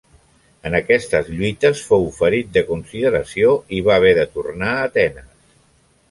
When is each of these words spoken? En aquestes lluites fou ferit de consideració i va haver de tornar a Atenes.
En 0.67 0.75
aquestes 0.77 1.27
lluites 1.41 1.83
fou 1.89 2.07
ferit 2.15 2.49
de 2.55 2.63
consideració 2.69 3.51
i 3.81 3.83
va 3.89 3.93
haver 4.01 4.15
de 4.21 4.25
tornar 4.39 4.71
a 4.79 4.87
Atenes. 4.87 5.29